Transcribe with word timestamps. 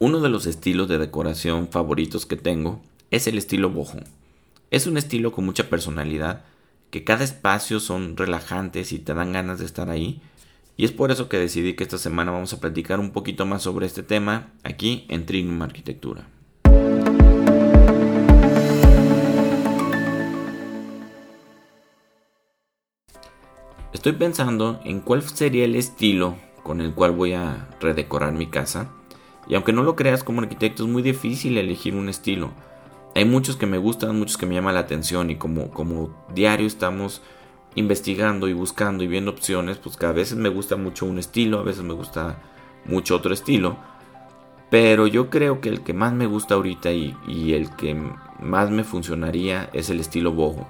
Uno 0.00 0.20
de 0.20 0.28
los 0.28 0.46
estilos 0.46 0.86
de 0.86 0.96
decoración 0.96 1.70
favoritos 1.72 2.24
que 2.24 2.36
tengo 2.36 2.80
es 3.10 3.26
el 3.26 3.36
estilo 3.36 3.68
boho. 3.68 3.98
Es 4.70 4.86
un 4.86 4.96
estilo 4.96 5.32
con 5.32 5.44
mucha 5.44 5.68
personalidad, 5.68 6.44
que 6.90 7.02
cada 7.02 7.24
espacio 7.24 7.80
son 7.80 8.16
relajantes 8.16 8.92
y 8.92 9.00
te 9.00 9.12
dan 9.12 9.32
ganas 9.32 9.58
de 9.58 9.64
estar 9.64 9.90
ahí. 9.90 10.22
Y 10.76 10.84
es 10.84 10.92
por 10.92 11.10
eso 11.10 11.28
que 11.28 11.36
decidí 11.36 11.74
que 11.74 11.82
esta 11.82 11.98
semana 11.98 12.30
vamos 12.30 12.52
a 12.52 12.60
platicar 12.60 13.00
un 13.00 13.10
poquito 13.10 13.44
más 13.44 13.62
sobre 13.62 13.86
este 13.86 14.04
tema 14.04 14.52
aquí 14.62 15.04
en 15.08 15.26
Trinum 15.26 15.60
Arquitectura. 15.62 16.28
Estoy 23.92 24.12
pensando 24.12 24.80
en 24.84 25.00
cuál 25.00 25.22
sería 25.22 25.64
el 25.64 25.74
estilo 25.74 26.36
con 26.62 26.80
el 26.80 26.94
cual 26.94 27.10
voy 27.10 27.32
a 27.32 27.68
redecorar 27.80 28.32
mi 28.32 28.46
casa. 28.46 28.92
Y 29.48 29.54
aunque 29.54 29.72
no 29.72 29.82
lo 29.82 29.96
creas 29.96 30.22
como 30.22 30.42
arquitecto 30.42 30.84
es 30.84 30.88
muy 30.88 31.02
difícil 31.02 31.56
elegir 31.56 31.94
un 31.94 32.08
estilo. 32.08 32.50
Hay 33.14 33.24
muchos 33.24 33.56
que 33.56 33.66
me 33.66 33.78
gustan, 33.78 34.18
muchos 34.18 34.36
que 34.36 34.46
me 34.46 34.54
llaman 34.54 34.74
la 34.74 34.80
atención 34.80 35.30
y 35.30 35.36
como, 35.36 35.70
como 35.70 36.10
diario 36.34 36.66
estamos 36.66 37.22
investigando 37.74 38.48
y 38.48 38.52
buscando 38.52 39.04
y 39.04 39.06
viendo 39.06 39.30
opciones, 39.30 39.78
pues 39.78 39.96
cada 39.96 40.12
vez 40.12 40.34
me 40.34 40.48
gusta 40.48 40.76
mucho 40.76 41.06
un 41.06 41.18
estilo, 41.18 41.58
a 41.58 41.62
veces 41.62 41.82
me 41.82 41.94
gusta 41.94 42.38
mucho 42.84 43.16
otro 43.16 43.32
estilo. 43.32 43.76
Pero 44.70 45.06
yo 45.06 45.30
creo 45.30 45.60
que 45.60 45.70
el 45.70 45.80
que 45.80 45.94
más 45.94 46.12
me 46.12 46.26
gusta 46.26 46.54
ahorita 46.54 46.92
y, 46.92 47.16
y 47.26 47.54
el 47.54 47.74
que 47.74 47.96
más 48.40 48.70
me 48.70 48.84
funcionaría 48.84 49.70
es 49.72 49.88
el 49.88 50.00
estilo 50.00 50.32
boho. 50.32 50.68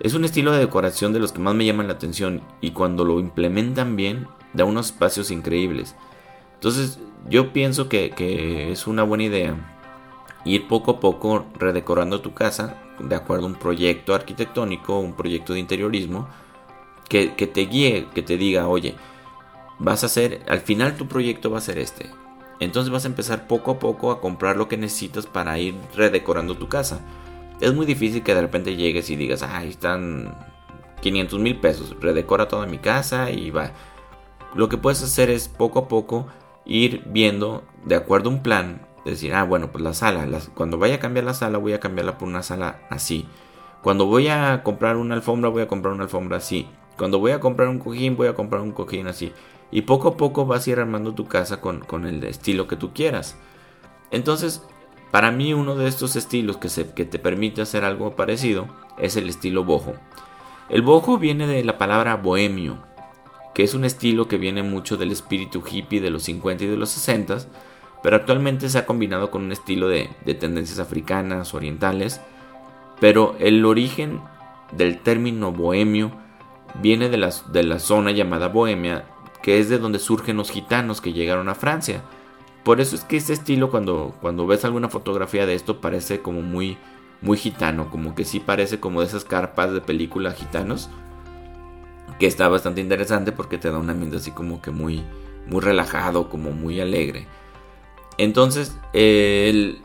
Es 0.00 0.14
un 0.14 0.24
estilo 0.24 0.52
de 0.52 0.58
decoración 0.58 1.12
de 1.12 1.18
los 1.18 1.32
que 1.32 1.40
más 1.40 1.54
me 1.54 1.64
llaman 1.64 1.88
la 1.88 1.94
atención 1.94 2.42
y 2.60 2.72
cuando 2.72 3.04
lo 3.04 3.18
implementan 3.18 3.96
bien 3.96 4.28
da 4.52 4.64
unos 4.64 4.86
espacios 4.86 5.30
increíbles. 5.30 5.96
Entonces 6.58 6.98
yo 7.28 7.52
pienso 7.52 7.88
que, 7.88 8.70
es 8.70 8.86
una 8.86 9.02
buena 9.02 9.24
idea 9.24 9.74
ir 10.44 10.68
poco 10.68 10.92
a 10.92 11.00
poco 11.00 11.46
redecorando 11.58 12.20
tu 12.20 12.32
casa 12.32 12.76
de 12.98 13.14
acuerdo 13.14 13.44
a 13.44 13.48
un 13.48 13.54
proyecto 13.54 14.14
arquitectónico, 14.14 14.98
un 14.98 15.14
proyecto 15.14 15.52
de 15.52 15.60
interiorismo 15.60 16.28
que, 17.08 17.34
que, 17.34 17.46
te 17.46 17.62
guíe, 17.62 18.06
que 18.14 18.22
te 18.22 18.36
diga, 18.36 18.68
oye, 18.68 18.94
vas 19.78 20.02
a 20.02 20.06
hacer, 20.06 20.42
al 20.48 20.60
final 20.60 20.96
tu 20.96 21.06
proyecto 21.06 21.50
va 21.50 21.58
a 21.58 21.62
ser 21.62 21.78
este. 21.78 22.10
Entonces 22.60 22.92
vas 22.92 23.04
a 23.04 23.08
empezar 23.08 23.46
poco 23.46 23.72
a 23.72 23.78
poco 23.78 24.10
a 24.10 24.20
comprar 24.20 24.56
lo 24.56 24.68
que 24.68 24.76
necesitas 24.76 25.26
para 25.26 25.58
ir 25.58 25.74
redecorando 25.94 26.56
tu 26.56 26.68
casa 26.68 27.00
es 27.60 27.74
muy 27.74 27.86
difícil 27.86 28.22
que 28.22 28.34
de 28.34 28.40
repente 28.40 28.76
llegues 28.76 29.10
y 29.10 29.16
digas, 29.16 29.42
ahí 29.42 29.70
están 29.70 30.36
500 31.00 31.40
mil 31.40 31.58
pesos, 31.58 31.96
redecora 32.00 32.48
toda 32.48 32.66
mi 32.66 32.78
casa 32.78 33.30
y 33.30 33.50
va. 33.50 33.72
Lo 34.54 34.68
que 34.68 34.76
puedes 34.76 35.02
hacer 35.02 35.30
es 35.30 35.48
poco 35.48 35.80
a 35.80 35.88
poco 35.88 36.26
ir 36.68 37.02
viendo 37.06 37.64
de 37.84 37.96
acuerdo 37.96 38.30
a 38.30 38.34
un 38.34 38.42
plan, 38.42 38.86
decir, 39.04 39.34
ah, 39.34 39.42
bueno, 39.42 39.72
pues 39.72 39.82
la 39.82 39.94
sala, 39.94 40.28
cuando 40.54 40.78
vaya 40.78 40.96
a 40.96 41.00
cambiar 41.00 41.24
la 41.24 41.34
sala 41.34 41.58
voy 41.58 41.72
a 41.72 41.80
cambiarla 41.80 42.18
por 42.18 42.28
una 42.28 42.42
sala 42.42 42.82
así. 42.90 43.26
Cuando 43.82 44.06
voy 44.06 44.28
a 44.28 44.62
comprar 44.62 44.96
una 44.96 45.14
alfombra 45.14 45.50
voy 45.50 45.62
a 45.62 45.68
comprar 45.68 45.94
una 45.94 46.04
alfombra 46.04 46.36
así. 46.36 46.68
Cuando 46.96 47.18
voy 47.18 47.32
a 47.32 47.40
comprar 47.40 47.68
un 47.68 47.78
cojín 47.78 48.16
voy 48.16 48.28
a 48.28 48.34
comprar 48.34 48.60
un 48.60 48.72
cojín 48.72 49.06
así. 49.06 49.32
Y 49.70 49.82
poco 49.82 50.08
a 50.08 50.16
poco 50.16 50.46
vas 50.46 50.66
a 50.66 50.70
ir 50.70 50.80
armando 50.80 51.14
tu 51.14 51.26
casa 51.26 51.60
con, 51.60 51.80
con 51.80 52.06
el 52.06 52.22
estilo 52.24 52.66
que 52.68 52.76
tú 52.76 52.92
quieras. 52.92 53.36
Entonces 54.10 54.62
para 55.10 55.30
mí 55.30 55.54
uno 55.54 55.74
de 55.74 55.88
estos 55.88 56.16
estilos 56.16 56.58
que, 56.58 56.68
se, 56.68 56.92
que 56.92 57.04
te 57.04 57.18
permite 57.18 57.62
hacer 57.62 57.84
algo 57.84 58.14
parecido 58.14 58.68
es 58.98 59.16
el 59.16 59.28
estilo 59.28 59.64
boho. 59.64 59.94
El 60.68 60.82
boho 60.82 61.16
viene 61.16 61.46
de 61.46 61.64
la 61.64 61.78
palabra 61.78 62.16
bohemio, 62.16 62.82
que 63.58 63.64
es 63.64 63.74
un 63.74 63.84
estilo 63.84 64.28
que 64.28 64.38
viene 64.38 64.62
mucho 64.62 64.96
del 64.96 65.10
espíritu 65.10 65.64
hippie 65.68 66.00
de 66.00 66.10
los 66.10 66.22
50 66.22 66.62
y 66.62 66.68
de 66.68 66.76
los 66.76 66.90
60, 66.90 67.38
pero 68.02 68.14
actualmente 68.14 68.68
se 68.68 68.78
ha 68.78 68.86
combinado 68.86 69.32
con 69.32 69.42
un 69.42 69.50
estilo 69.50 69.88
de, 69.88 70.08
tendencias 70.38 70.78
africanas, 70.78 71.52
orientales, 71.52 72.20
pero 73.00 73.34
el 73.40 73.66
origen 73.66 74.20
del 74.72 75.00
término 75.00 75.52
bohemio 75.52 76.12
viene 76.80 77.08
de 77.08 77.16
la, 77.16 77.34
de 77.52 77.64
la 77.64 77.80
zona 77.80 78.12
llamada 78.12 78.48
Bohemia, 78.48 79.06
que 79.42 79.58
es 79.58 79.68
de 79.68 79.78
donde 79.78 79.98
surgen 79.98 80.36
los 80.36 80.50
gitanos 80.50 81.00
que 81.00 81.12
llegaron 81.12 81.48
a 81.48 81.54
Francia 81.54 82.02
por 82.68 82.82
eso 82.82 82.96
es 82.96 83.04
que 83.04 83.16
este 83.16 83.32
estilo, 83.32 83.70
cuando, 83.70 84.14
cuando 84.20 84.46
ves 84.46 84.62
alguna 84.66 84.90
fotografía 84.90 85.46
de 85.46 85.54
esto, 85.54 85.80
parece 85.80 86.20
como 86.20 86.42
muy, 86.42 86.76
muy 87.22 87.38
gitano. 87.38 87.90
Como 87.90 88.14
que 88.14 88.26
sí 88.26 88.40
parece 88.40 88.78
como 88.78 89.00
de 89.00 89.06
esas 89.06 89.24
carpas 89.24 89.72
de 89.72 89.80
película 89.80 90.32
gitanos. 90.32 90.90
Que 92.18 92.26
está 92.26 92.48
bastante 92.48 92.80
interesante 92.80 93.32
porque 93.32 93.58
te 93.58 93.70
da 93.70 93.78
un 93.78 93.90
ambiente 93.90 94.16
así 94.16 94.30
como 94.32 94.60
que 94.60 94.70
muy, 94.70 95.04
muy 95.46 95.60
relajado, 95.60 96.28
como 96.28 96.50
muy 96.50 96.80
alegre. 96.80 97.26
Entonces, 98.18 98.76
en 98.92 99.76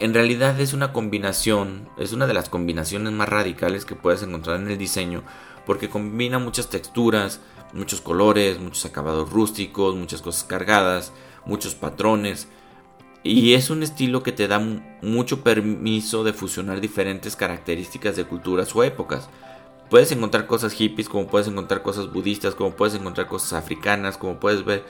realidad 0.00 0.60
es 0.60 0.72
una 0.72 0.92
combinación, 0.92 1.88
es 1.96 2.12
una 2.12 2.26
de 2.26 2.34
las 2.34 2.48
combinaciones 2.48 3.12
más 3.12 3.28
radicales 3.28 3.84
que 3.84 3.94
puedes 3.94 4.22
encontrar 4.22 4.60
en 4.60 4.68
el 4.68 4.76
diseño, 4.76 5.22
porque 5.64 5.88
combina 5.88 6.38
muchas 6.38 6.68
texturas, 6.68 7.40
muchos 7.72 8.00
colores, 8.00 8.58
muchos 8.58 8.84
acabados 8.84 9.30
rústicos, 9.30 9.94
muchas 9.94 10.22
cosas 10.22 10.44
cargadas, 10.44 11.12
muchos 11.44 11.74
patrones. 11.74 12.48
Y 13.22 13.54
es 13.54 13.70
un 13.70 13.82
estilo 13.82 14.22
que 14.22 14.32
te 14.32 14.48
da 14.48 14.60
mucho 15.02 15.42
permiso 15.42 16.24
de 16.24 16.32
fusionar 16.32 16.80
diferentes 16.80 17.34
características 17.36 18.16
de 18.16 18.24
culturas 18.24 18.74
o 18.76 18.84
épocas. 18.84 19.28
Puedes 19.90 20.10
encontrar 20.12 20.46
cosas 20.46 20.72
hippies, 20.72 21.08
como 21.08 21.26
puedes 21.26 21.48
encontrar 21.48 21.82
cosas 21.82 22.12
budistas, 22.12 22.54
como 22.54 22.72
puedes 22.72 22.94
encontrar 22.94 23.28
cosas 23.28 23.52
africanas, 23.52 24.18
como 24.18 24.40
puedes 24.40 24.64
ver 24.64 24.84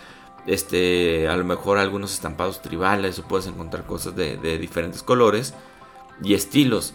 este, 0.46 1.28
a 1.28 1.36
lo 1.36 1.44
mejor 1.44 1.78
algunos 1.78 2.14
estampados 2.14 2.62
tribales, 2.62 3.18
o 3.18 3.22
puedes 3.24 3.46
encontrar 3.46 3.84
cosas 3.84 4.16
de, 4.16 4.36
de 4.36 4.58
diferentes 4.58 5.02
colores 5.02 5.54
y 6.22 6.34
estilos. 6.34 6.94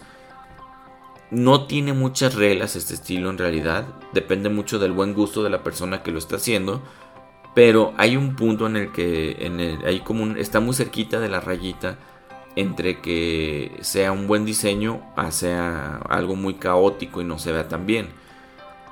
No 1.30 1.66
tiene 1.66 1.92
muchas 1.92 2.34
reglas 2.34 2.76
este 2.76 2.94
estilo 2.94 3.30
en 3.30 3.38
realidad, 3.38 3.86
depende 4.12 4.48
mucho 4.48 4.78
del 4.78 4.92
buen 4.92 5.14
gusto 5.14 5.42
de 5.42 5.50
la 5.50 5.62
persona 5.62 6.02
que 6.02 6.10
lo 6.10 6.18
está 6.18 6.36
haciendo 6.36 6.82
pero 7.54 7.92
hay 7.96 8.16
un 8.16 8.34
punto 8.34 8.66
en 8.66 8.76
el 8.76 8.92
que 8.92 9.36
en 9.40 10.00
como 10.00 10.36
está 10.36 10.60
muy 10.60 10.74
cerquita 10.74 11.20
de 11.20 11.28
la 11.28 11.40
rayita 11.40 11.98
entre 12.56 13.00
que 13.00 13.78
sea 13.80 14.12
un 14.12 14.26
buen 14.26 14.44
diseño 14.44 15.02
a 15.16 15.30
sea 15.30 15.96
algo 16.08 16.36
muy 16.36 16.54
caótico 16.54 17.20
y 17.20 17.24
no 17.24 17.38
se 17.38 17.52
vea 17.52 17.68
tan 17.68 17.86
bien. 17.86 18.08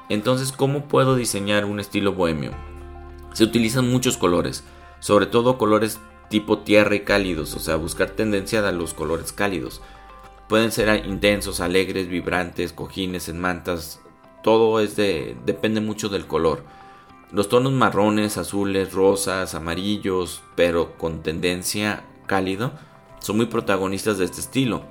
Entonces, 0.09 0.53
¿cómo 0.53 0.87
puedo 0.88 1.15
diseñar 1.15 1.65
un 1.65 1.78
estilo 1.78 2.12
bohemio? 2.12 2.53
Se 3.32 3.44
utilizan 3.44 3.91
muchos 3.91 4.16
colores, 4.16 4.65
sobre 4.99 5.26
todo 5.26 5.59
colores 5.59 6.00
tipo 6.28 6.60
tierra 6.60 6.94
y 6.94 7.00
cálidos, 7.00 7.54
o 7.54 7.60
sea, 7.60 7.76
buscar 7.76 8.10
tendencia 8.10 8.66
a 8.66 8.72
los 8.72 8.94
colores 8.94 9.32
cálidos. 9.32 9.82
Pueden 10.49 10.72
ser 10.72 11.06
intensos, 11.06 11.60
alegres, 11.60 12.09
vibrantes, 12.09 12.72
cojines 12.72 13.28
en 13.28 13.41
mantas, 13.41 14.00
todo 14.43 14.81
es 14.81 14.97
de 14.97 15.37
depende 15.44 15.81
mucho 15.81 16.09
del 16.09 16.26
color. 16.26 16.65
Los 17.31 17.49
tonos 17.49 17.72
marrones, 17.72 18.37
azules, 18.37 18.93
rosas, 18.93 19.54
amarillos, 19.54 20.43
pero 20.56 20.97
con 20.97 21.22
tendencia 21.22 22.04
cálido, 22.26 22.72
son 23.20 23.36
muy 23.36 23.47
protagonistas 23.47 24.19
de 24.19 24.25
este 24.25 24.41
estilo. 24.41 24.82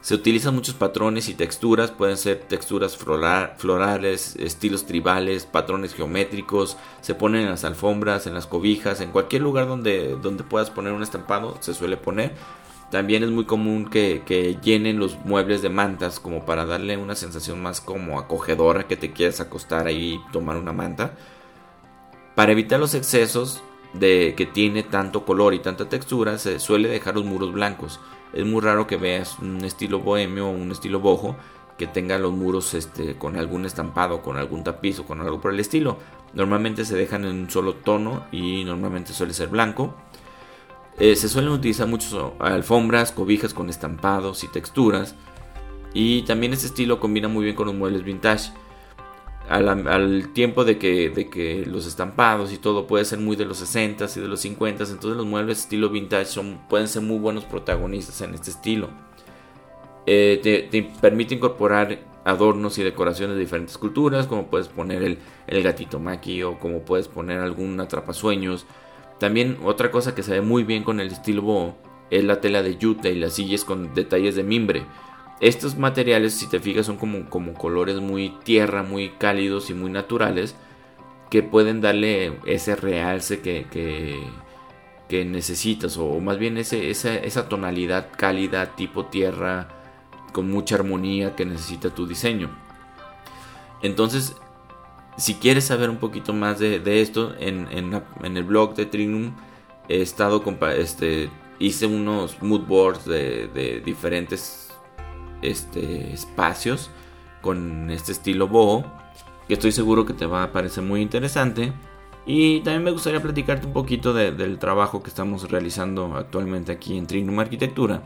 Se 0.00 0.14
utilizan 0.14 0.54
muchos 0.54 0.76
patrones 0.76 1.28
y 1.28 1.34
texturas, 1.34 1.90
pueden 1.90 2.16
ser 2.16 2.38
texturas 2.38 2.96
florales, 2.96 4.36
estilos 4.36 4.86
tribales, 4.86 5.46
patrones 5.46 5.94
geométricos, 5.94 6.76
se 7.00 7.16
ponen 7.16 7.42
en 7.42 7.50
las 7.50 7.64
alfombras, 7.64 8.28
en 8.28 8.34
las 8.34 8.46
cobijas, 8.46 9.00
en 9.00 9.10
cualquier 9.10 9.42
lugar 9.42 9.66
donde, 9.66 10.16
donde 10.22 10.44
puedas 10.44 10.70
poner 10.70 10.92
un 10.92 11.02
estampado 11.02 11.56
se 11.58 11.74
suele 11.74 11.96
poner. 11.96 12.34
También 12.92 13.24
es 13.24 13.30
muy 13.30 13.46
común 13.46 13.90
que, 13.90 14.22
que, 14.24 14.56
llenen 14.62 15.00
los 15.00 15.18
muebles 15.24 15.60
de 15.60 15.70
mantas 15.70 16.20
como 16.20 16.44
para 16.46 16.66
darle 16.66 16.96
una 16.96 17.16
sensación 17.16 17.60
más 17.60 17.80
como 17.80 18.20
acogedora 18.20 18.86
que 18.86 18.96
te 18.96 19.12
quieras 19.12 19.40
acostar 19.40 19.88
ahí 19.88 20.20
y 20.24 20.32
tomar 20.32 20.56
una 20.56 20.72
manta. 20.72 21.16
Para 22.36 22.52
evitar 22.52 22.78
los 22.78 22.94
excesos 22.94 23.60
de 23.98 24.34
que 24.36 24.46
tiene 24.46 24.82
tanto 24.82 25.24
color 25.24 25.54
y 25.54 25.60
tanta 25.60 25.88
textura, 25.88 26.38
se 26.38 26.58
suele 26.58 26.88
dejar 26.88 27.14
los 27.14 27.24
muros 27.24 27.52
blancos. 27.52 28.00
Es 28.32 28.44
muy 28.44 28.60
raro 28.60 28.86
que 28.86 28.96
veas 28.96 29.38
un 29.38 29.64
estilo 29.64 30.00
bohemio 30.00 30.48
o 30.48 30.50
un 30.50 30.70
estilo 30.70 31.00
bojo 31.00 31.36
que 31.78 31.86
tenga 31.86 32.18
los 32.18 32.32
muros 32.32 32.74
este, 32.74 33.16
con 33.16 33.36
algún 33.36 33.66
estampado, 33.66 34.22
con 34.22 34.36
algún 34.36 34.64
tapiz 34.64 34.98
o 34.98 35.04
con 35.04 35.20
algo 35.20 35.40
por 35.40 35.52
el 35.52 35.60
estilo. 35.60 35.98
Normalmente 36.32 36.84
se 36.84 36.96
dejan 36.96 37.24
en 37.24 37.36
un 37.36 37.50
solo 37.50 37.74
tono 37.74 38.24
y 38.32 38.64
normalmente 38.64 39.12
suele 39.12 39.34
ser 39.34 39.48
blanco. 39.48 39.94
Eh, 40.98 41.16
se 41.16 41.28
suelen 41.28 41.52
utilizar 41.52 41.86
muchas 41.86 42.14
alfombras, 42.38 43.12
cobijas 43.12 43.52
con 43.52 43.68
estampados 43.68 44.42
y 44.44 44.48
texturas. 44.48 45.14
Y 45.92 46.22
también 46.22 46.52
este 46.52 46.66
estilo 46.66 47.00
combina 47.00 47.28
muy 47.28 47.44
bien 47.44 47.56
con 47.56 47.66
los 47.66 47.74
muebles 47.74 48.04
vintage 48.04 48.52
al, 49.48 50.32
tiempo 50.32 50.64
de 50.64 50.78
que, 50.78 51.10
de 51.10 51.28
que, 51.28 51.64
los 51.66 51.86
estampados 51.86 52.52
y 52.52 52.58
todo 52.58 52.86
puede 52.86 53.04
ser 53.04 53.18
muy 53.18 53.36
de 53.36 53.44
los 53.44 53.62
60s 53.62 54.16
y 54.16 54.20
de 54.20 54.28
los 54.28 54.44
50s, 54.44 54.90
entonces 54.90 55.16
los 55.16 55.26
muebles 55.26 55.60
estilo 55.60 55.88
vintage 55.88 56.26
son, 56.26 56.60
pueden 56.68 56.88
ser 56.88 57.02
muy 57.02 57.18
buenos 57.18 57.44
protagonistas 57.44 58.20
en 58.22 58.34
este 58.34 58.50
estilo. 58.50 58.88
Eh, 60.06 60.40
te, 60.70 60.82
permite 61.00 61.34
incorporar 61.34 61.98
adornos 62.24 62.78
y 62.78 62.82
decoraciones 62.82 63.36
de 63.36 63.40
diferentes 63.40 63.78
culturas, 63.78 64.26
como 64.26 64.46
puedes 64.46 64.68
poner 64.68 65.02
el, 65.02 65.18
el 65.46 65.62
gatito 65.62 66.00
maki 66.00 66.42
o 66.42 66.58
como 66.58 66.80
puedes 66.80 67.08
poner 67.08 67.40
algún 67.40 67.78
atrapasueños. 67.80 68.66
También 69.18 69.58
otra 69.64 69.90
cosa 69.90 70.14
que 70.14 70.22
se 70.22 70.32
ve 70.32 70.40
muy 70.40 70.64
bien 70.64 70.82
con 70.82 71.00
el 71.00 71.08
estilo 71.08 71.42
boho 71.42 71.76
es 72.10 72.24
la 72.24 72.40
tela 72.40 72.62
de 72.62 72.76
yute 72.76 73.12
y 73.12 73.18
las 73.18 73.34
sillas 73.34 73.64
con 73.64 73.94
detalles 73.94 74.36
de 74.36 74.42
mimbre. 74.42 74.82
Estos 75.40 75.76
materiales, 75.76 76.34
si 76.34 76.48
te 76.48 76.60
fijas, 76.60 76.86
son 76.86 76.96
como, 76.96 77.28
como 77.28 77.52
colores 77.52 78.00
muy 78.00 78.30
tierra, 78.44 78.82
muy 78.82 79.10
cálidos 79.10 79.68
y 79.68 79.74
muy 79.74 79.90
naturales 79.90 80.54
que 81.30 81.42
pueden 81.42 81.80
darle 81.80 82.38
ese 82.46 82.76
realce 82.76 83.40
que, 83.40 83.66
que, 83.70 85.24
necesitas 85.24 85.96
o 85.98 86.18
más 86.20 86.38
bien 86.38 86.56
ese, 86.56 86.90
esa, 86.90 87.48
tonalidad 87.48 88.08
cálida 88.16 88.74
tipo 88.76 89.06
tierra 89.06 89.68
con 90.32 90.50
mucha 90.50 90.74
armonía 90.76 91.36
que 91.36 91.44
necesita 91.44 91.90
tu 91.90 92.06
diseño. 92.06 92.50
Entonces, 93.82 94.34
si 95.16 95.34
quieres 95.34 95.64
saber 95.64 95.90
un 95.90 95.98
poquito 95.98 96.32
más 96.32 96.58
de, 96.58 97.00
esto, 97.00 97.34
en, 97.38 97.68
en, 97.70 98.36
el 98.36 98.44
blog 98.44 98.74
de 98.74 98.86
Trinum 98.86 99.34
he 99.88 100.00
estado 100.02 100.42
este, 100.76 101.30
hice 101.58 101.86
unos 101.86 102.42
mood 102.42 102.62
boards 102.62 103.04
de, 103.04 103.48
de 103.48 103.80
diferentes 103.80 104.65
este, 105.42 106.12
espacios 106.12 106.90
con 107.42 107.90
este 107.90 108.12
estilo 108.12 108.48
boho 108.48 108.84
que 109.46 109.54
estoy 109.54 109.72
seguro 109.72 110.04
que 110.04 110.12
te 110.12 110.26
va 110.26 110.42
a 110.42 110.52
parecer 110.52 110.82
muy 110.82 111.00
interesante. 111.00 111.72
Y 112.26 112.60
también 112.60 112.82
me 112.82 112.90
gustaría 112.90 113.22
platicarte 113.22 113.66
un 113.66 113.72
poquito 113.72 114.12
del 114.12 114.58
trabajo 114.58 115.02
que 115.02 115.10
estamos 115.10 115.48
realizando 115.48 116.16
actualmente 116.16 116.72
aquí 116.72 116.98
en 116.98 117.06
Trinum 117.06 117.38
Arquitectura. 117.38 118.02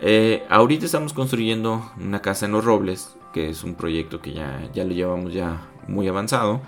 Eh, 0.00 0.44
ahorita 0.50 0.84
estamos 0.84 1.14
construyendo 1.14 1.92
una 1.98 2.20
casa 2.20 2.44
en 2.44 2.52
los 2.52 2.64
robles, 2.64 3.16
que 3.32 3.48
es 3.48 3.64
un 3.64 3.74
proyecto 3.74 4.20
que 4.20 4.34
ya, 4.34 4.68
ya 4.74 4.84
lo 4.84 4.92
llevamos 4.92 5.32
ya 5.32 5.62
muy 5.88 6.08
avanzado. 6.08 6.60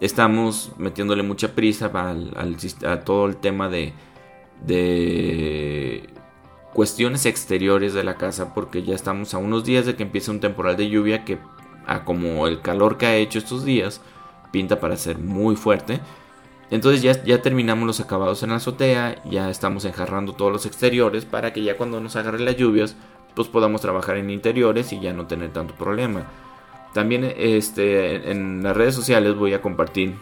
Estamos 0.00 0.70
metiéndole 0.78 1.24
mucha 1.24 1.56
prisa 1.56 1.86
al, 1.86 2.56
a 2.86 3.00
todo 3.00 3.26
el 3.26 3.36
tema 3.38 3.68
de, 3.68 3.92
de 4.64 6.08
cuestiones 6.72 7.26
exteriores 7.26 7.94
de 7.94 8.04
la 8.04 8.16
casa 8.16 8.54
porque 8.54 8.82
ya 8.82 8.94
estamos 8.94 9.34
a 9.34 9.38
unos 9.38 9.64
días 9.64 9.86
de 9.86 9.96
que 9.96 10.02
empiece 10.04 10.30
un 10.30 10.40
temporal 10.40 10.76
de 10.76 10.88
lluvia 10.88 11.24
que 11.24 11.38
a 11.86 12.04
como 12.04 12.46
el 12.46 12.60
calor 12.60 12.98
que 12.98 13.06
ha 13.06 13.16
hecho 13.16 13.38
estos 13.38 13.64
días 13.64 14.00
pinta 14.52 14.80
para 14.80 14.96
ser 14.96 15.18
muy 15.18 15.56
fuerte. 15.56 16.00
Entonces 16.70 17.00
ya, 17.00 17.22
ya 17.24 17.40
terminamos 17.40 17.86
los 17.86 18.00
acabados 18.00 18.42
en 18.42 18.50
la 18.50 18.56
azotea, 18.56 19.22
ya 19.24 19.48
estamos 19.48 19.84
enjarrando 19.86 20.34
todos 20.34 20.52
los 20.52 20.66
exteriores 20.66 21.24
para 21.24 21.52
que 21.52 21.62
ya 21.62 21.76
cuando 21.76 22.00
nos 22.00 22.16
agarre 22.16 22.40
las 22.40 22.56
lluvias 22.56 22.94
pues 23.34 23.48
podamos 23.48 23.80
trabajar 23.80 24.16
en 24.16 24.30
interiores 24.30 24.92
y 24.92 25.00
ya 25.00 25.12
no 25.12 25.26
tener 25.26 25.52
tanto 25.52 25.74
problema. 25.74 26.26
También 26.92 27.32
este, 27.36 28.30
en 28.30 28.62
las 28.62 28.76
redes 28.76 28.94
sociales 28.94 29.34
voy 29.36 29.54
a 29.54 29.62
compartir, 29.62 30.14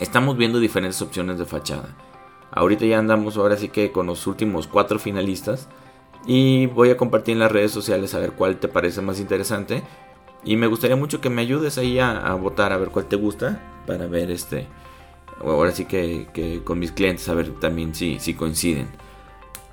estamos 0.00 0.36
viendo 0.36 0.58
diferentes 0.58 1.00
opciones 1.00 1.38
de 1.38 1.46
fachada. 1.46 1.94
Ahorita 2.52 2.84
ya 2.84 2.98
andamos 2.98 3.36
ahora 3.36 3.56
sí 3.56 3.68
que 3.68 3.92
con 3.92 4.06
los 4.06 4.26
últimos 4.26 4.66
cuatro 4.66 4.98
finalistas 4.98 5.68
y 6.26 6.66
voy 6.66 6.90
a 6.90 6.96
compartir 6.96 7.32
en 7.32 7.38
las 7.38 7.52
redes 7.52 7.72
sociales 7.72 8.14
a 8.14 8.18
ver 8.18 8.32
cuál 8.32 8.58
te 8.58 8.68
parece 8.68 9.00
más 9.00 9.20
interesante. 9.20 9.82
Y 10.44 10.56
me 10.56 10.66
gustaría 10.66 10.96
mucho 10.96 11.20
que 11.20 11.30
me 11.30 11.42
ayudes 11.42 11.78
ahí 11.78 11.98
a, 11.98 12.32
votar 12.34 12.72
a 12.72 12.78
ver 12.78 12.88
cuál 12.88 13.06
te 13.06 13.16
gusta 13.16 13.82
para 13.86 14.06
ver 14.06 14.30
este, 14.30 14.66
ahora 15.40 15.70
sí 15.70 15.84
que, 15.84 16.62
con 16.64 16.78
mis 16.78 16.92
clientes 16.92 17.28
a 17.28 17.34
ver 17.34 17.50
también 17.60 17.94
si, 17.94 18.18
si 18.18 18.34
coinciden. 18.34 18.88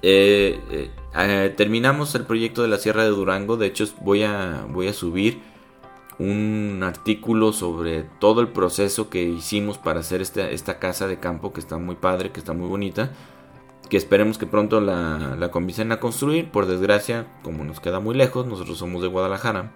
Eh, 0.02 0.60
eh, 0.70 0.92
eh, 1.16 1.54
terminamos 1.56 2.14
el 2.16 2.26
proyecto 2.26 2.62
de 2.62 2.68
la 2.68 2.78
Sierra 2.78 3.04
de 3.04 3.10
Durango, 3.10 3.58
de 3.58 3.68
hecho 3.68 3.86
voy 4.02 4.24
a, 4.24 4.66
voy 4.70 4.88
a 4.88 4.94
subir 4.94 5.42
un 6.20 6.82
artículo 6.84 7.54
sobre 7.54 8.04
todo 8.04 8.42
el 8.42 8.48
proceso 8.50 9.10
que 9.10 9.24
hicimos 9.24 9.78
para 9.78 10.00
hacer 10.00 10.22
esta, 10.22 10.50
esta 10.50 10.80
casa 10.80 11.08
de 11.08 11.20
campo 11.20 11.54
que 11.54 11.60
está 11.60 11.78
muy 11.78 11.96
padre, 11.96 12.32
que 12.32 12.40
está 12.40 12.54
muy 12.54 12.68
bonita, 12.68 13.12
que 13.90 13.98
esperemos 13.98 14.38
que 14.38 14.48
pronto 14.48 14.82
la, 14.82 15.36
la 15.38 15.52
a 15.94 16.00
construir. 16.00 16.50
Por 16.50 16.66
desgracia, 16.66 17.28
como 17.44 17.64
nos 17.64 17.80
queda 17.80 18.00
muy 18.00 18.16
lejos, 18.16 18.46
nosotros 18.46 18.78
somos 18.78 19.02
de 19.02 19.08
Guadalajara, 19.08 19.72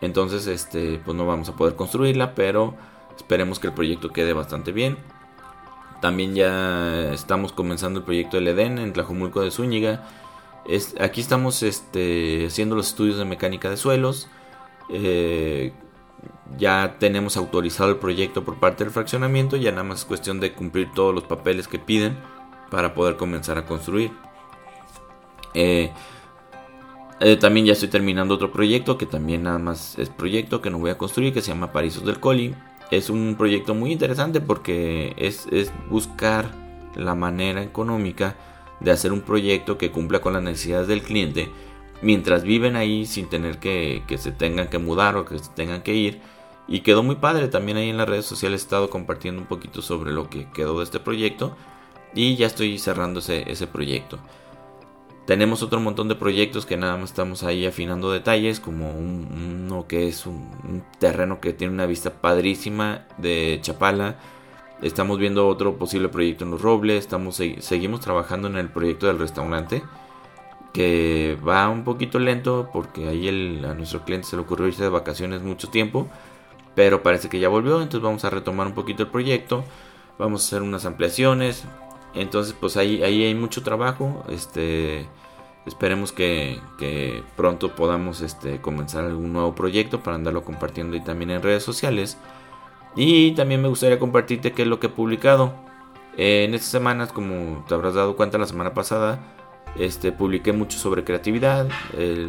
entonces 0.00 0.46
este, 0.46 1.00
pues 1.04 1.16
no 1.16 1.26
vamos 1.26 1.48
a 1.48 1.56
poder 1.56 1.74
construirla, 1.74 2.34
pero 2.34 2.74
esperemos 3.16 3.58
que 3.58 3.68
el 3.68 3.72
proyecto 3.72 4.10
quede 4.10 4.32
bastante 4.32 4.72
bien. 4.72 4.98
También 6.00 6.34
ya 6.34 7.12
estamos 7.12 7.52
comenzando 7.52 8.00
el 8.00 8.04
proyecto 8.04 8.36
del 8.36 8.48
Edén 8.48 8.78
en 8.78 8.92
Tlajumulco 8.92 9.40
de 9.40 9.52
Zúñiga. 9.52 10.02
Es, 10.66 10.96
aquí 11.00 11.20
estamos 11.20 11.62
este, 11.62 12.46
haciendo 12.46 12.74
los 12.74 12.88
estudios 12.88 13.18
de 13.18 13.24
mecánica 13.24 13.70
de 13.70 13.76
suelos. 13.76 14.28
Eh, 14.92 15.72
ya 16.58 16.96
tenemos 16.98 17.36
autorizado 17.36 17.90
el 17.90 17.96
proyecto 17.96 18.44
por 18.44 18.60
parte 18.60 18.84
del 18.84 18.92
fraccionamiento, 18.92 19.56
ya 19.56 19.70
nada 19.70 19.84
más 19.84 20.00
es 20.00 20.04
cuestión 20.04 20.38
de 20.38 20.52
cumplir 20.52 20.92
todos 20.92 21.14
los 21.14 21.24
papeles 21.24 21.66
que 21.66 21.78
piden 21.78 22.16
para 22.70 22.94
poder 22.94 23.16
comenzar 23.16 23.56
a 23.56 23.64
construir. 23.64 24.12
Eh, 25.54 25.90
eh, 27.20 27.36
también 27.36 27.66
ya 27.66 27.72
estoy 27.72 27.88
terminando 27.88 28.34
otro 28.34 28.52
proyecto 28.52 28.98
que 28.98 29.06
también 29.06 29.44
nada 29.44 29.58
más 29.58 29.98
es 29.98 30.08
proyecto 30.10 30.60
que 30.60 30.70
no 30.70 30.78
voy 30.78 30.90
a 30.90 30.98
construir 30.98 31.32
que 31.32 31.40
se 31.40 31.48
llama 31.48 31.72
Parisos 31.72 32.04
del 32.04 32.20
Coli. 32.20 32.54
Es 32.90 33.08
un 33.08 33.36
proyecto 33.38 33.74
muy 33.74 33.92
interesante 33.92 34.40
porque 34.40 35.14
es, 35.16 35.46
es 35.50 35.72
buscar 35.88 36.50
la 36.94 37.14
manera 37.14 37.62
económica 37.62 38.36
de 38.80 38.90
hacer 38.90 39.12
un 39.12 39.22
proyecto 39.22 39.78
que 39.78 39.90
cumpla 39.90 40.20
con 40.20 40.34
las 40.34 40.42
necesidades 40.42 40.88
del 40.88 41.02
cliente 41.02 41.50
mientras 42.02 42.42
viven 42.42 42.76
ahí 42.76 43.06
sin 43.06 43.28
tener 43.28 43.58
que, 43.58 44.02
que 44.06 44.18
se 44.18 44.32
tengan 44.32 44.68
que 44.68 44.78
mudar 44.78 45.16
o 45.16 45.24
que 45.24 45.38
se 45.38 45.50
tengan 45.50 45.82
que 45.82 45.94
ir. 45.94 46.20
Y 46.68 46.80
quedó 46.80 47.02
muy 47.02 47.16
padre, 47.16 47.48
también 47.48 47.78
ahí 47.78 47.90
en 47.90 47.96
las 47.96 48.08
redes 48.08 48.26
sociales 48.26 48.62
he 48.62 48.64
estado 48.64 48.90
compartiendo 48.90 49.40
un 49.40 49.48
poquito 49.48 49.82
sobre 49.82 50.12
lo 50.12 50.28
que 50.28 50.48
quedó 50.52 50.78
de 50.78 50.84
este 50.84 51.00
proyecto 51.00 51.56
y 52.14 52.36
ya 52.36 52.46
estoy 52.46 52.78
cerrando 52.78 53.20
ese, 53.20 53.50
ese 53.50 53.66
proyecto. 53.66 54.18
Tenemos 55.26 55.62
otro 55.62 55.80
montón 55.80 56.08
de 56.08 56.16
proyectos 56.16 56.66
que 56.66 56.76
nada 56.76 56.96
más 56.96 57.10
estamos 57.10 57.44
ahí 57.44 57.64
afinando 57.64 58.10
detalles, 58.10 58.58
como 58.58 58.90
uno 58.90 59.86
que 59.86 60.08
es 60.08 60.26
un, 60.26 60.82
terreno 60.98 61.40
que 61.40 61.52
tiene 61.52 61.72
una 61.72 61.86
vista 61.86 62.10
padrísima 62.10 63.06
de 63.18 63.58
Chapala. 63.62 64.16
Estamos 64.82 65.18
viendo 65.18 65.46
otro 65.46 65.76
posible 65.78 66.08
proyecto 66.08 66.44
en 66.44 66.50
Los 66.50 66.60
Robles. 66.60 66.98
Estamos, 66.98 67.40
seguimos 67.60 68.00
trabajando 68.00 68.48
en 68.48 68.56
el 68.56 68.68
proyecto 68.68 69.06
del 69.06 69.20
restaurante 69.20 69.82
que 70.72 71.38
va 71.46 71.68
un 71.68 71.84
poquito 71.84 72.18
lento 72.18 72.70
porque 72.72 73.08
ahí 73.08 73.28
a 73.64 73.74
nuestro 73.74 74.04
cliente 74.04 74.26
se 74.26 74.36
le 74.36 74.42
ocurrió 74.42 74.68
irse 74.68 74.82
de 74.82 74.88
vacaciones 74.88 75.42
mucho 75.42 75.68
tiempo, 75.68 76.08
pero 76.74 77.02
parece 77.02 77.28
que 77.28 77.40
ya 77.40 77.48
volvió, 77.48 77.82
entonces 77.82 78.02
vamos 78.02 78.24
a 78.24 78.30
retomar 78.30 78.66
un 78.66 78.74
poquito 78.74 79.02
el 79.02 79.10
proyecto, 79.10 79.64
vamos 80.18 80.42
a 80.42 80.46
hacer 80.46 80.62
unas 80.62 80.86
ampliaciones, 80.86 81.64
entonces 82.14 82.54
pues 82.58 82.76
ahí, 82.76 83.02
ahí 83.02 83.24
hay 83.24 83.34
mucho 83.34 83.62
trabajo, 83.62 84.24
este, 84.28 85.06
esperemos 85.66 86.12
que, 86.12 86.60
pronto 87.36 87.74
podamos 87.74 88.20
este, 88.20 88.60
comenzar 88.60 89.04
algún 89.04 89.32
nuevo 89.32 89.54
proyecto 89.54 90.00
para 90.02 90.16
andarlo 90.16 90.44
compartiendo 90.44 90.96
y 90.96 91.00
también 91.00 91.30
en 91.30 91.42
redes 91.42 91.62
sociales. 91.62 92.18
Y 92.94 93.32
también 93.32 93.62
me 93.62 93.68
gustaría 93.68 93.98
compartirte 93.98 94.52
qué 94.52 94.62
es 94.62 94.68
lo 94.68 94.78
que 94.78 94.88
he 94.88 94.90
publicado. 94.90 95.54
En 96.16 96.54
estas 96.54 96.70
semanas, 96.70 97.10
como 97.10 97.64
te 97.66 97.74
habrás 97.74 97.94
dado 97.94 98.16
cuenta 98.16 98.36
la 98.36 98.46
semana 98.46 98.74
pasada, 98.74 99.18
este, 99.76 100.12
publiqué 100.12 100.52
mucho 100.52 100.78
sobre 100.78 101.04
creatividad, 101.04 101.68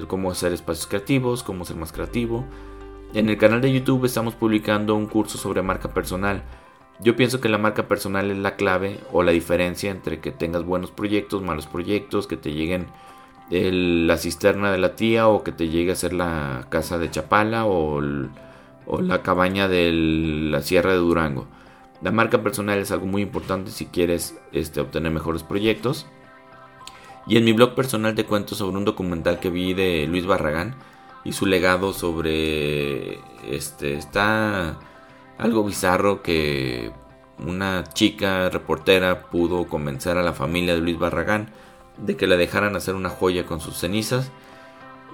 cómo 0.08 0.32
hacer 0.32 0.54
espacios 0.54 0.88
creativos, 0.88 1.44
cómo 1.44 1.66
ser 1.66 1.78
más 1.78 1.92
creativo. 1.92 2.46
En 3.14 3.30
el 3.30 3.38
canal 3.38 3.62
de 3.62 3.72
YouTube 3.72 4.06
estamos 4.06 4.34
publicando 4.34 4.96
un 4.96 5.06
curso 5.06 5.38
sobre 5.38 5.62
marca 5.62 5.94
personal. 5.94 6.44
Yo 7.00 7.16
pienso 7.16 7.42
que 7.42 7.50
la 7.50 7.58
marca 7.58 7.88
personal 7.88 8.32
es 8.32 8.38
la 8.38 8.56
clave 8.56 9.00
o 9.12 9.24
la 9.24 9.32
diferencia 9.32 9.92
entre 9.92 10.20
que 10.20 10.32
tengas 10.32 10.64
buenos 10.64 10.92
proyectos, 10.92 11.42
malos 11.42 11.68
proyectos, 11.68 12.28
que 12.28 12.38
te 12.38 12.54
lleguen 12.54 12.88
la 13.50 14.18
cisterna 14.18 14.72
de 14.72 14.78
la 14.78 14.96
tía 14.96 15.28
o 15.28 15.44
que 15.44 15.52
te 15.52 15.70
llegue 15.70 15.92
a 15.92 15.96
ser 15.96 16.14
la 16.14 16.66
casa 16.70 16.98
de 16.98 17.12
Chapala 17.12 17.66
o, 17.66 18.02
la 18.02 19.22
cabaña 19.22 19.68
de 19.68 19.92
la 19.92 20.62
Sierra 20.62 20.92
de 20.92 20.98
Durango. 20.98 21.48
La 22.02 22.12
marca 22.12 22.42
personal 22.42 22.80
es 22.80 22.92
algo 22.92 23.06
muy 23.06 23.22
importante 23.22 23.72
si 23.72 23.86
quieres 23.86 24.40
este, 24.52 24.82
obtener 24.82 25.12
mejores 25.12 25.44
proyectos. 25.44 26.08
Y 27.26 27.38
en 27.38 27.46
mi 27.46 27.54
blog 27.54 27.74
personal 27.76 28.16
te 28.16 28.26
cuento 28.26 28.56
sobre 28.56 28.78
un 28.78 28.86
documental 28.86 29.40
que 29.40 29.50
vi 29.50 29.74
de 29.74 30.08
Luis 30.08 30.26
Barragán 30.26 30.76
y 31.24 31.34
su 31.34 31.46
legado 31.46 31.94
sobre 31.94 33.20
este 33.50 33.94
está 33.94 34.78
algo 35.38 35.64
bizarro 35.64 36.22
que 36.22 36.92
una 37.40 37.84
chica 37.94 38.50
reportera 38.50 39.24
pudo 39.30 39.68
convencer 39.68 40.18
a 40.18 40.24
la 40.24 40.34
familia 40.34 40.76
de 40.76 40.82
Luis 40.82 41.00
Barragán 41.00 41.50
de 41.98 42.18
que 42.18 42.28
le 42.28 42.38
dejaran 42.38 42.76
hacer 42.76 42.96
una 42.96 43.10
joya 43.10 43.46
con 43.46 43.60
sus 43.60 43.78
cenizas. 43.78 44.32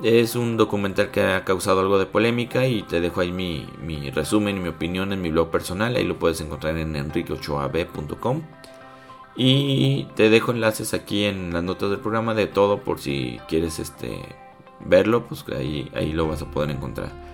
Es 0.04 0.36
un 0.36 0.56
documental 0.56 1.12
que 1.12 1.22
ha 1.22 1.44
causado 1.44 1.82
algo 1.82 2.00
de 2.00 2.06
polémica 2.06 2.66
y 2.66 2.84
te 2.84 3.02
dejo 3.02 3.20
ahí 3.22 3.32
mi, 3.32 3.68
mi 3.84 4.10
resumen 4.12 4.58
y 4.58 4.60
mi 4.62 4.70
opinión 4.70 5.12
en 5.12 5.22
mi 5.22 5.30
blog 5.30 5.52
personal. 5.52 5.96
Ahí 5.96 6.06
lo 6.06 6.18
puedes 6.18 6.40
encontrar 6.40 6.78
en 6.78 6.96
enriqueochoab.com. 6.96 8.42
Y 9.36 10.06
te 10.16 10.30
dejo 10.30 10.52
enlaces 10.52 10.94
aquí 10.94 11.24
en 11.24 11.54
las 11.54 11.64
notas 11.64 11.90
del 11.90 12.00
programa 12.00 12.34
de 12.34 12.48
todo 12.48 12.82
por 12.82 13.00
si 13.00 13.40
quieres 13.48 13.80
este 13.80 14.22
verlo, 14.82 15.26
pues 15.28 15.46
ahí, 15.56 15.90
ahí 15.96 16.12
lo 16.12 16.28
vas 16.28 16.42
a 16.42 16.52
poder 16.52 16.72
encontrar. 16.72 17.30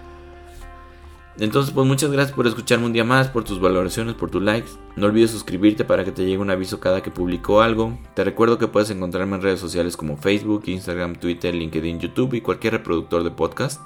Entonces, 1.38 1.74
pues 1.74 1.86
muchas 1.86 2.12
gracias 2.12 2.34
por 2.34 2.48
escucharme 2.48 2.86
un 2.86 2.94
día 2.94 3.04
más, 3.04 3.28
por 3.28 3.44
tus 3.44 3.60
valoraciones, 3.60 4.16
por 4.16 4.30
tus 4.30 4.42
likes. 4.42 4.70
No 4.96 5.08
olvides 5.08 5.32
suscribirte 5.32 5.84
para 5.84 6.06
que 6.06 6.14
te 6.14 6.24
llegue 6.24 6.38
un 6.38 6.50
aviso 6.50 6.80
cada 6.80 7.04
que 7.04 7.12
publico 7.12 7.62
algo. 7.62 7.98
Te 8.14 8.24
recuerdo 8.24 8.58
que 8.58 8.70
puedes 8.70 8.90
encontrarme 8.90 9.36
en 9.36 9.42
redes 9.42 9.60
sociales 9.60 9.98
como 9.98 10.16
Facebook, 10.16 10.64
Instagram, 10.68 11.16
Twitter, 11.16 11.54
LinkedIn, 11.54 12.00
YouTube 12.00 12.36
y 12.36 12.42
cualquier 12.42 12.74
reproductor 12.74 13.24
de 13.24 13.32
podcast. 13.32 13.86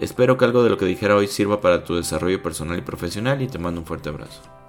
Espero 0.00 0.36
que 0.36 0.46
algo 0.46 0.64
de 0.64 0.70
lo 0.70 0.78
que 0.78 0.86
dijera 0.86 1.14
hoy 1.14 1.28
sirva 1.28 1.60
para 1.60 1.84
tu 1.84 1.94
desarrollo 1.94 2.42
personal 2.42 2.78
y 2.78 2.82
profesional 2.82 3.40
y 3.40 3.46
te 3.46 3.58
mando 3.58 3.80
un 3.80 3.86
fuerte 3.86 4.08
abrazo. 4.08 4.59